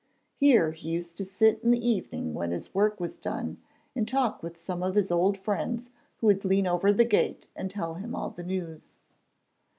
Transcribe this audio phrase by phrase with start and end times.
[0.33, 3.61] Here he used to sit in the evening when his work was done,
[3.95, 7.69] and talk with some of his old friends who would lean over the gate and
[7.69, 8.95] tell him all the news.